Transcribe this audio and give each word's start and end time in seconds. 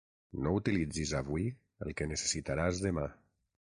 No 0.47 0.53
utilitzis 0.59 1.13
avui 1.21 1.47
el 1.87 1.97
que 2.01 2.11
necessitaràs 2.17 2.85
demà. 2.91 3.11